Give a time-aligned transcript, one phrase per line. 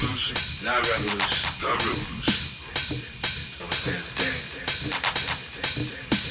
[0.00, 1.78] revolution, not revolution, not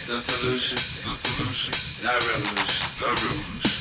[0.08, 3.76] No solution, no solution, not revolution, not revolution.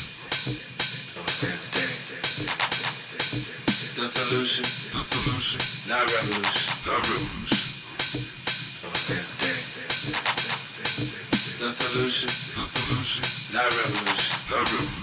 [3.97, 7.03] No solution, no solution, not revolution, not
[11.61, 12.31] No solution,
[12.75, 14.96] solution, not revolution, not revolution.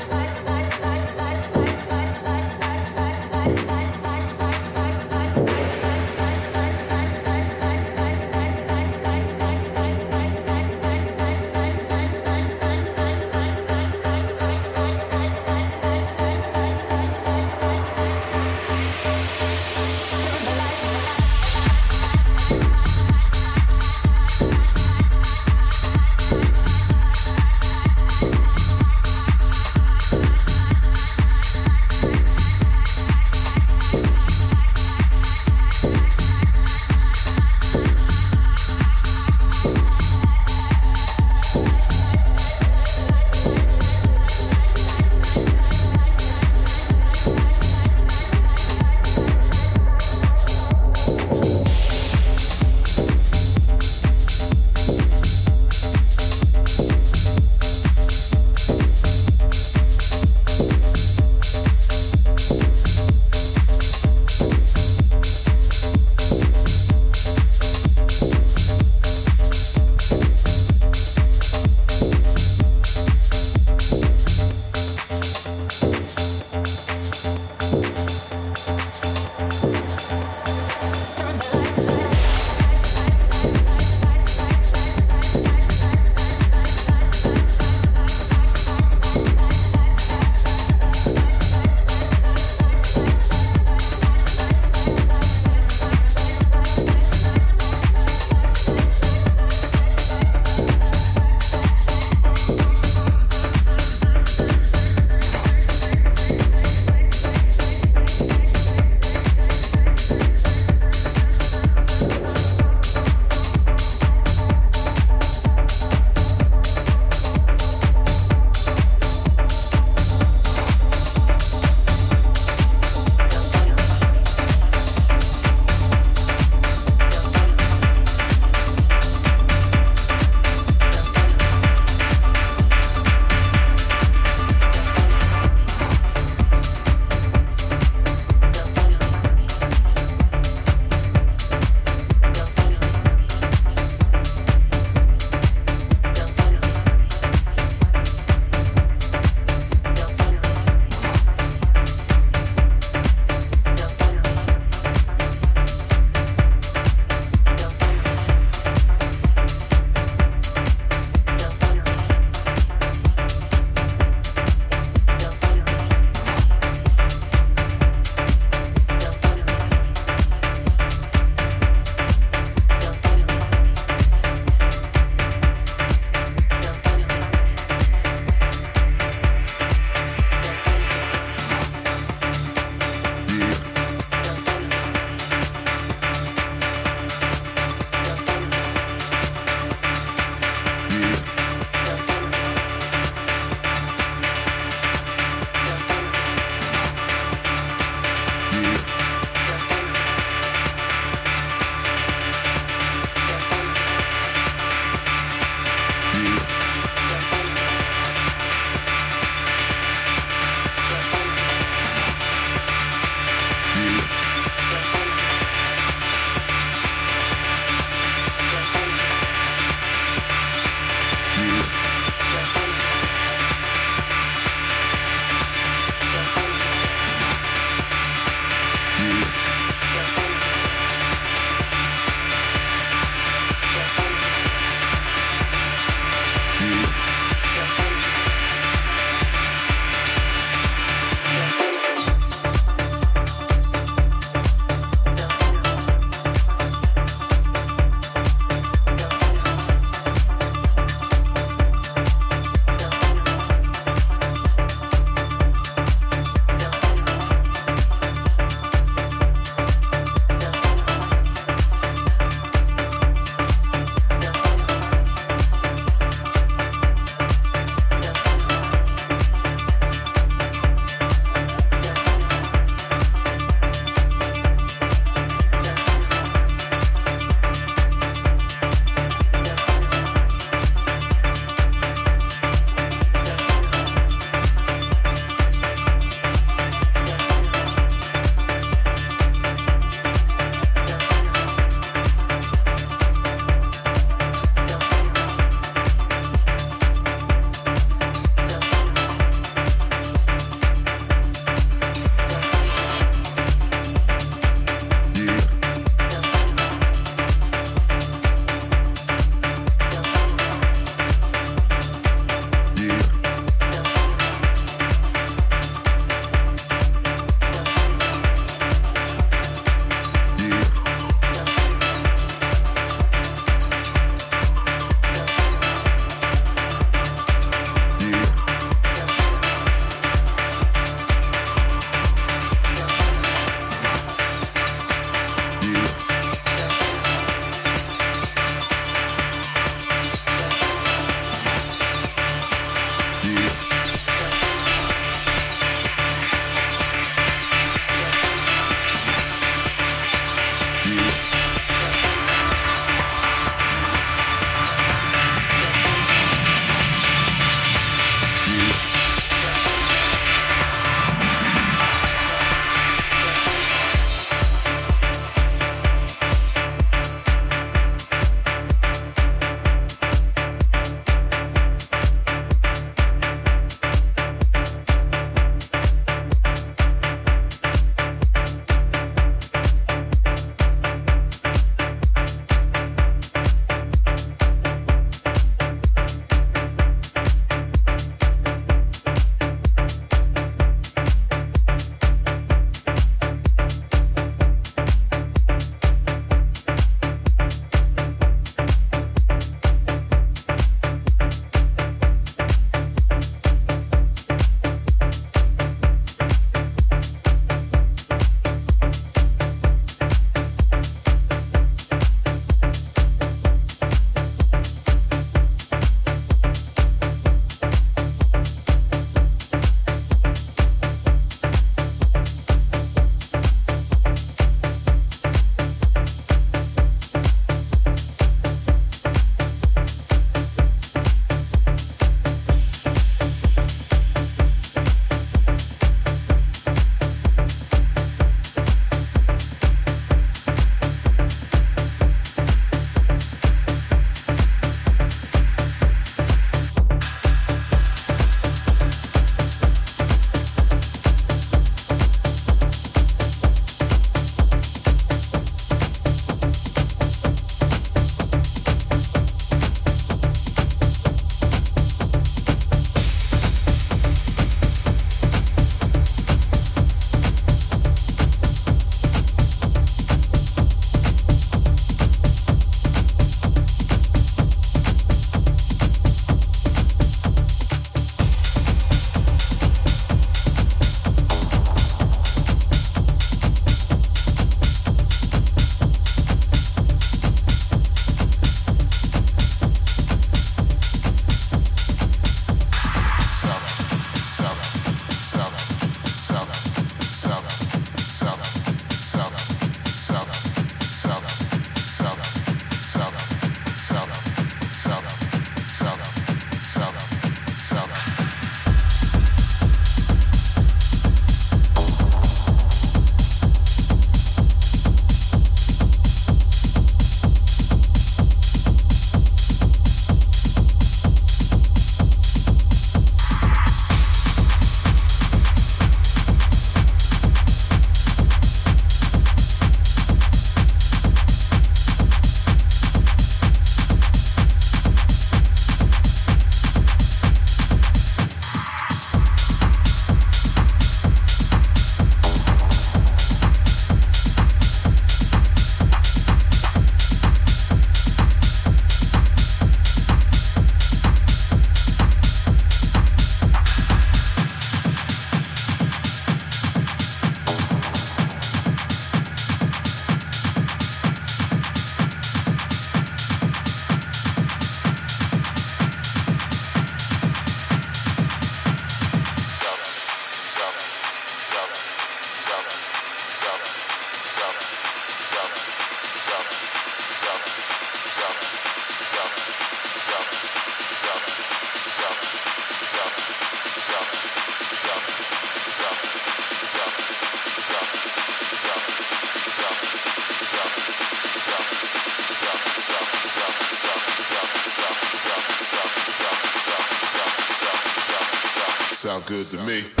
[599.31, 600.00] Good to me.